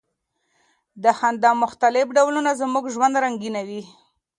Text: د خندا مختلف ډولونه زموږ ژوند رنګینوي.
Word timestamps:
د 1.03 1.05
خندا 1.17 1.51
مختلف 1.63 2.05
ډولونه 2.17 2.51
زموږ 2.61 2.83
ژوند 2.93 3.15
رنګینوي. 3.23 3.81